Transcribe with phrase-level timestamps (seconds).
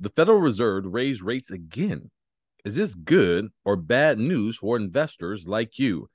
[0.00, 2.12] The Federal Reserve raised rates again.
[2.64, 6.08] Is this good or bad news for investors like you?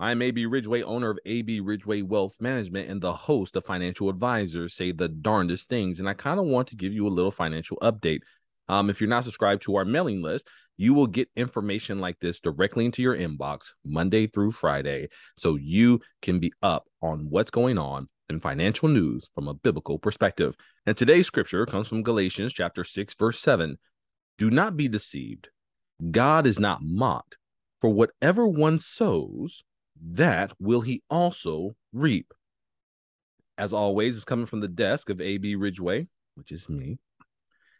[0.00, 4.74] I'm AB Ridgeway, owner of AB Ridgeway Wealth Management and the host of Financial Advisors
[4.74, 6.00] Say the Darndest Things.
[6.00, 8.22] And I kind of want to give you a little financial update.
[8.70, 10.46] Um, if you're not subscribed to our mailing list,
[10.76, 15.08] you will get information like this directly into your inbox Monday through Friday.
[15.36, 19.98] So you can be up on what's going on in financial news from a biblical
[19.98, 20.54] perspective.
[20.86, 23.76] And today's scripture comes from Galatians chapter 6, verse 7.
[24.38, 25.48] Do not be deceived.
[26.12, 27.38] God is not mocked.
[27.80, 29.64] For whatever one sows,
[30.00, 32.32] that will he also reap.
[33.58, 36.06] As always, it's coming from the desk of AB Ridgeway,
[36.36, 36.98] which is me.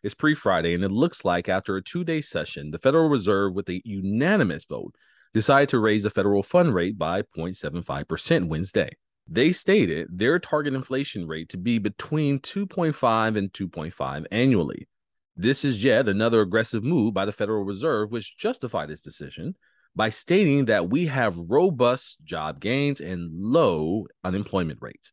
[0.02, 3.54] It's pre Friday, and it looks like after a two day session, the Federal Reserve,
[3.54, 4.94] with a unanimous vote,
[5.34, 8.90] decided to raise the federal fund rate by 0.75% Wednesday.
[9.28, 14.88] They stated their target inflation rate to be between 2.5 and 2.5 annually.
[15.36, 19.54] This is yet another aggressive move by the Federal Reserve, which justified its decision
[19.94, 25.12] by stating that we have robust job gains and low unemployment rates.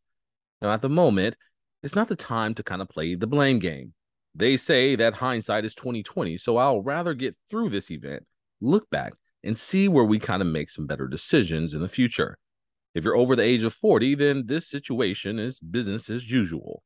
[0.62, 1.36] Now, at the moment,
[1.84, 3.94] it's not the time to kind of play the blame game.
[4.38, 8.24] They say that hindsight is 2020, so I'll rather get through this event,
[8.62, 12.38] look back, and see where we kind of make some better decisions in the future.
[12.94, 16.84] If you're over the age of 40, then this situation is business as usual.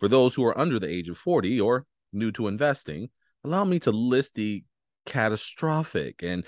[0.00, 3.10] For those who are under the age of 40 or new to investing,
[3.44, 4.64] allow me to list the
[5.04, 6.44] catastrophic and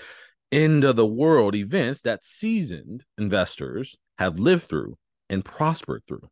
[0.51, 4.97] end of the world events that seasoned investors have lived through
[5.29, 6.27] and prospered through.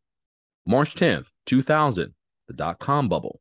[0.65, 2.15] March 10th, 2000,
[2.47, 3.39] the dot com bubble.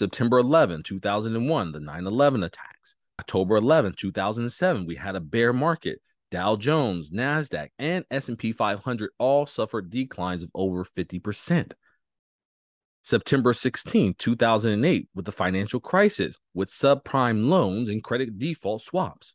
[0.00, 2.94] September 11, 2001, the 9 11 attacks.
[3.20, 6.00] October 11, 2007, we had a bear market.
[6.30, 11.72] Dow Jones, Nasdaq, and S&P 500 all suffered declines of over 50%.
[13.02, 19.34] September 16, 2008, with the financial crisis with subprime loans and credit default swaps.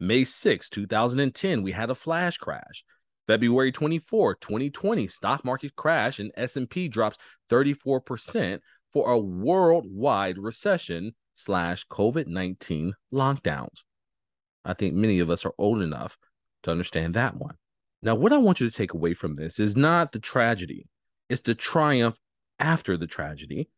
[0.00, 2.84] May 6, 2010, we had a flash crash.
[3.26, 7.18] February 24, 2020, stock market crash and S&P drops
[7.50, 8.60] 34%
[8.96, 13.82] for a worldwide recession slash COVID-19 lockdowns.
[14.64, 16.16] I think many of us are old enough
[16.62, 17.56] to understand that one.
[18.00, 20.86] Now, what I want you to take away from this is not the tragedy,
[21.28, 22.16] it's the triumph
[22.58, 23.68] after the tragedy.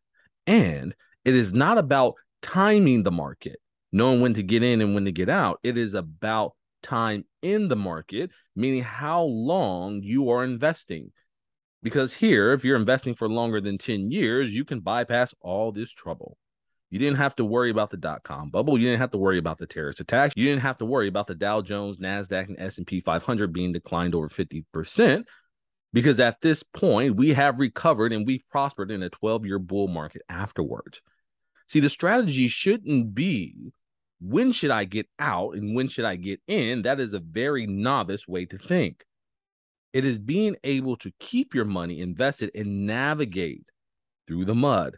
[0.47, 3.59] And it is not about timing the market
[3.91, 5.59] knowing when to get in and when to get out.
[5.65, 6.53] It is about
[6.85, 11.11] time in the market, meaning how long you are investing.
[11.83, 15.93] Because here, if you're investing for longer than 10 years, you can bypass all this
[15.93, 16.37] trouble.
[16.91, 18.79] You didn't have to worry about the dot com bubble.
[18.79, 20.35] You didn't have to worry about the terrorist attacks.
[20.37, 24.15] You didn't have to worry about the Dow Jones, Nasdaq, and S&P 500 being declined
[24.15, 25.25] over 50%
[25.93, 30.23] because at this point we have recovered and we've prospered in a 12-year bull market
[30.29, 31.03] afterwards.
[31.69, 33.73] See, the strategy shouldn't be
[34.21, 36.83] when should I get out and when should I get in?
[36.83, 39.05] That is a very novice way to think.
[39.93, 43.65] It is being able to keep your money invested and navigate
[44.27, 44.97] through the mud.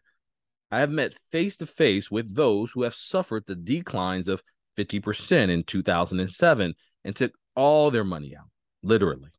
[0.71, 4.43] I have met face to face with those who have suffered the declines of
[4.79, 6.75] 50% in 2007
[7.05, 8.49] and took all their money out.
[8.83, 9.31] Literally.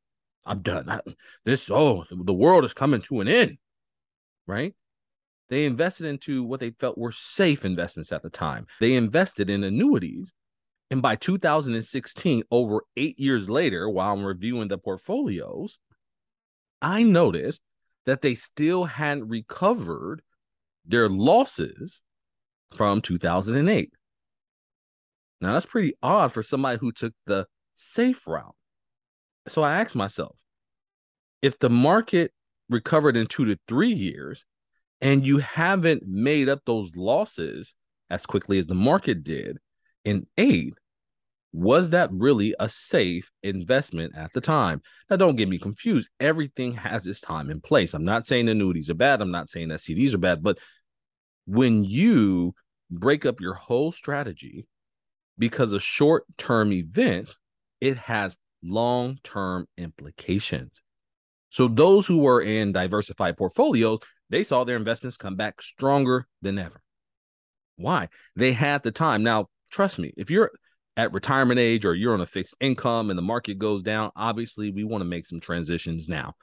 [0.46, 0.90] I'm done.
[0.90, 1.00] I,
[1.46, 3.58] this, oh, the world is coming to an end.
[4.48, 4.74] Right?
[5.50, 8.68] They invested into what they felt were safe investments at the time.
[8.80, 10.34] They invested in annuities.
[10.92, 15.80] And by 2016, over eight years later, while I'm reviewing the portfolios,
[16.82, 17.62] I noticed
[18.06, 20.22] that they still hadn't recovered
[20.86, 22.02] their losses
[22.76, 23.94] from 2008.
[25.40, 28.56] Now, that's pretty odd for somebody who took the safe route.
[29.48, 30.36] So I asked myself
[31.42, 32.34] if the market
[32.70, 34.44] recovered in two to three years,
[35.00, 37.76] and you haven't made up those losses
[38.10, 39.58] as quickly as the market did
[40.04, 40.74] in eight,
[41.54, 44.82] was that really a safe investment at the time?
[45.10, 46.10] Now, don't get me confused.
[46.20, 47.94] Everything has its time and place.
[47.94, 49.22] I'm not saying annuities are bad.
[49.22, 50.42] I'm not saying that CDs are bad.
[50.42, 50.60] But
[51.46, 52.56] when you
[52.90, 54.68] break up your whole strategy
[55.38, 57.38] because of short term events,
[57.82, 60.82] it has long term implications.
[61.50, 64.00] So, those who were in diversified portfolios,
[64.30, 66.82] they saw their investments come back stronger than ever.
[67.76, 68.08] Why?
[68.38, 69.24] They had the time.
[69.24, 70.52] Now, trust me, if you're
[70.98, 74.72] at retirement age or you're on a fixed income and the market goes down, obviously
[74.72, 76.34] we want to make some transitions now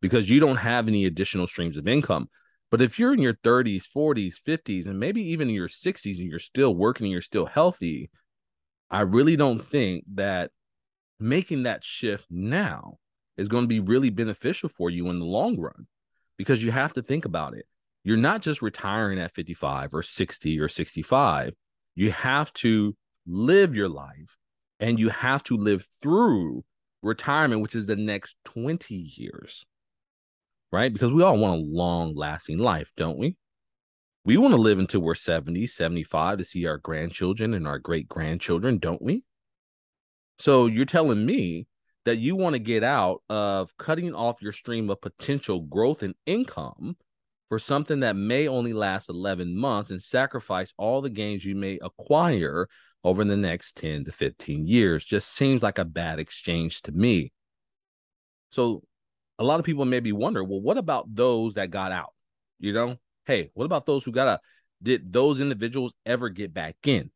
[0.00, 2.28] because you don't have any additional streams of income.
[2.70, 6.28] But if you're in your 30s, 40s, 50s, and maybe even in your 60s and
[6.28, 8.10] you're still working and you're still healthy,
[8.90, 10.50] I really don't think that
[11.20, 12.98] making that shift now
[13.36, 15.86] is going to be really beneficial for you in the long run
[16.36, 17.66] because you have to think about it.
[18.04, 21.54] You're not just retiring at 55 or 60 or 65.
[21.94, 22.96] You have to
[23.28, 24.36] live your life
[24.80, 26.64] and you have to live through
[27.02, 29.64] retirement, which is the next 20 years,
[30.72, 30.92] right?
[30.92, 33.36] Because we all want a long lasting life, don't we?
[34.24, 38.08] We want to live until we're 70, 75 to see our grandchildren and our great
[38.08, 39.22] grandchildren, don't we?
[40.38, 41.66] So you're telling me
[42.04, 46.14] that you want to get out of cutting off your stream of potential growth and
[46.26, 46.96] income
[47.48, 51.78] for something that may only last 11 months and sacrifice all the gains you may
[51.82, 52.68] acquire
[53.04, 57.32] over the next 10 to 15 years just seems like a bad exchange to me.
[58.50, 58.82] So
[59.38, 62.12] a lot of people maybe wonder, well, what about those that got out?
[62.58, 62.96] You know,
[63.26, 64.40] hey, what about those who got out?
[64.82, 67.10] Did those individuals ever get back in?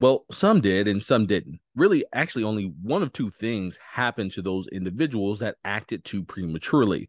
[0.00, 1.60] Well, some did and some didn't.
[1.74, 7.08] Really, actually, only one of two things happened to those individuals that acted too prematurely.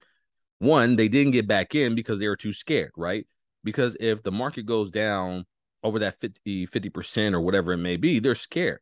[0.59, 3.27] One, they didn't get back in because they were too scared, right?
[3.63, 5.45] Because if the market goes down
[5.83, 8.81] over that 50, 50% or whatever it may be, they're scared.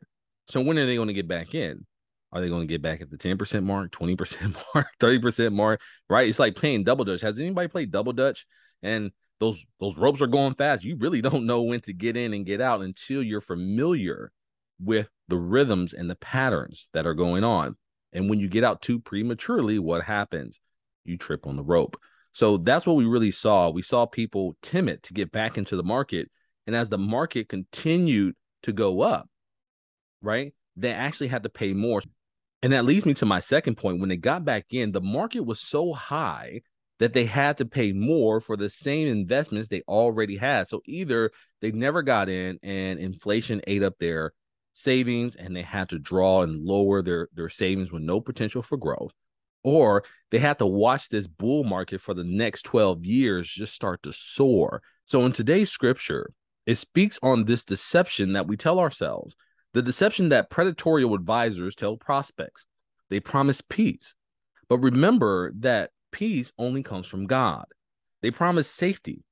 [0.50, 1.86] So when are they going to get back in?
[2.32, 5.82] Are they going to get back at the 10% mark, 20% mark, 30% mark?
[6.10, 6.28] Right?
[6.28, 7.22] It's like playing double dutch.
[7.22, 8.46] Has anybody played double dutch?
[8.84, 10.84] And those those ropes are going fast.
[10.84, 14.32] You really don't know when to get in and get out until you're familiar
[14.80, 17.76] with the rhythms and the patterns that are going on.
[18.14, 20.60] And when you get out too prematurely, what happens?
[21.04, 21.98] You trip on the rope.
[22.34, 23.70] So that's what we really saw.
[23.70, 26.30] We saw people timid to get back into the market.
[26.68, 29.30] And as the market continued to go up,
[30.22, 32.02] right, they actually had to pay more.
[32.62, 34.00] And that leads me to my second point.
[34.00, 36.62] When they got back in, the market was so high
[37.00, 40.68] that they had to pay more for the same investments they already had.
[40.68, 41.32] So either
[41.62, 44.34] they never got in and inflation ate up their
[44.74, 48.78] savings and they had to draw and lower their, their savings with no potential for
[48.78, 49.12] growth,
[49.64, 54.04] or they had to watch this bull market for the next 12 years just start
[54.04, 54.82] to soar.
[55.06, 56.32] So in today's scripture,
[56.66, 59.36] it speaks on this deception that we tell ourselves,
[59.74, 62.66] the deception that predatory advisors tell prospects.
[63.10, 64.16] They promise peace.
[64.68, 67.66] But remember that peace only comes from God.
[68.22, 69.24] They promise safety,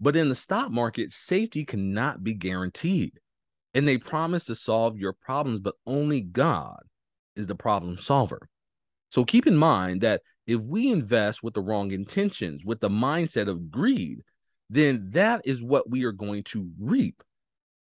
[0.00, 3.20] but in the stock market, safety cannot be guaranteed.
[3.72, 6.82] And they promise to solve your problems, but only God
[7.36, 8.48] is the problem solver.
[9.10, 13.48] So keep in mind that if we invest with the wrong intentions, with the mindset
[13.48, 14.22] of greed,
[14.72, 17.22] then that is what we are going to reap.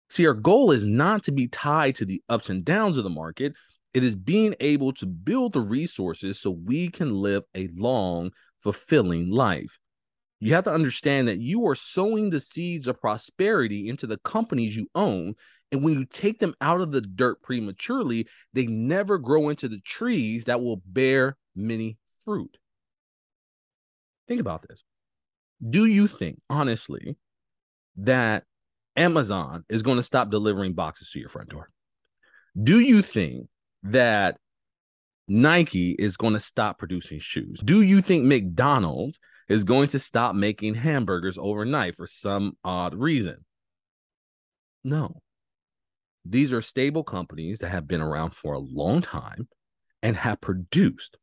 [0.10, 3.10] See, our goal is not to be tied to the ups and downs of the
[3.10, 3.54] market,
[3.94, 8.32] it is being able to build the resources so we can live a long,
[8.62, 9.80] fulfilling life.
[10.40, 14.76] You have to understand that you are sowing the seeds of prosperity into the companies
[14.76, 15.36] you own.
[15.72, 19.80] And when you take them out of the dirt prematurely, they never grow into the
[19.80, 22.58] trees that will bear many fruit.
[24.28, 24.84] Think about this.
[25.68, 27.18] Do you think, honestly,
[27.98, 28.44] that
[28.96, 31.70] Amazon is going to stop delivering boxes to your front door?
[32.62, 33.48] Do you think
[33.84, 34.38] that
[35.28, 37.60] Nike is going to stop producing shoes?
[37.64, 43.46] Do you think McDonald's is going to stop making hamburgers overnight for some odd reason?
[44.84, 45.22] No.
[46.26, 49.48] These are stable companies that have been around for a long time
[50.02, 51.18] and have produced.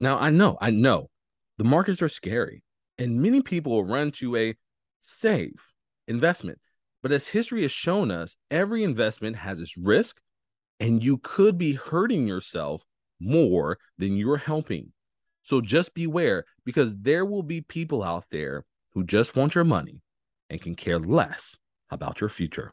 [0.00, 1.10] Now, I know, I know
[1.58, 2.62] the markets are scary
[2.98, 4.54] and many people will run to a
[5.00, 5.72] safe
[6.06, 6.58] investment.
[7.02, 10.20] But as history has shown us, every investment has its risk
[10.78, 12.84] and you could be hurting yourself
[13.20, 14.92] more than you're helping.
[15.42, 20.00] So just beware because there will be people out there who just want your money
[20.50, 21.56] and can care less
[21.90, 22.72] about your future.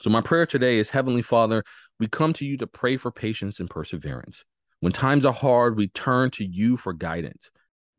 [0.00, 1.62] So, my prayer today is Heavenly Father,
[2.00, 4.44] we come to you to pray for patience and perseverance.
[4.80, 7.52] When times are hard, we turn to you for guidance.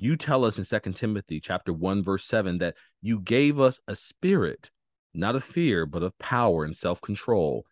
[0.03, 3.95] You tell us in Second Timothy chapter 1 verse 7 that you gave us a
[3.95, 4.69] spirit
[5.13, 7.65] not of fear but of power and self-control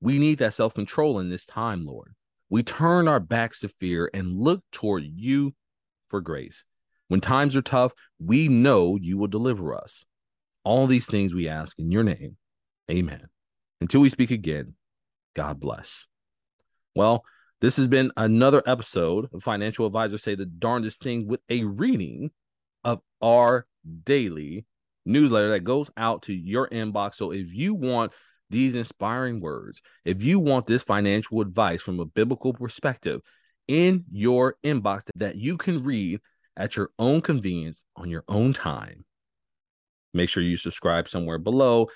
[0.00, 2.14] we need that self control in this time, Lord.
[2.50, 5.54] We turn our backs to fear and look toward you
[6.08, 6.64] for grace.
[7.08, 10.04] When times are tough, we know you will deliver us.
[10.64, 12.36] All these things we ask in your name.
[12.90, 13.28] Amen.
[13.80, 14.74] Until we speak again,
[15.34, 16.06] God bless.
[16.94, 17.24] Well,
[17.60, 22.30] this has been another episode of Financial Advisors Say the Darndest Thing with a reading
[22.84, 23.66] of our
[24.04, 24.64] daily
[25.04, 27.14] newsletter that goes out to your inbox.
[27.14, 28.12] So if you want
[28.50, 33.20] these inspiring words, if you want this financial advice from a biblical perspective
[33.66, 36.20] in your inbox that you can read
[36.56, 39.04] at your own convenience on your own time,
[40.14, 41.88] make sure you subscribe somewhere below.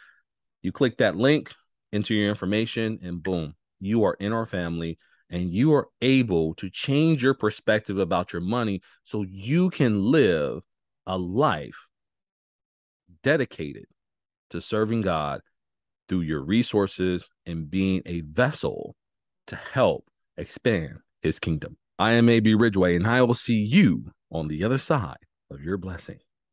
[0.63, 1.53] You click that link
[1.93, 4.99] into your information, and boom, you are in our family.
[5.33, 10.63] And you are able to change your perspective about your money so you can live
[11.07, 11.87] a life
[13.23, 13.87] dedicated
[14.51, 15.41] to serving God
[16.09, 18.95] through your resources and being a vessel
[19.47, 20.05] to help
[20.37, 21.79] expand his kingdom.
[21.99, 25.17] I am AB Ridgeway, and I will see you on the other side
[25.51, 26.19] of your blessing.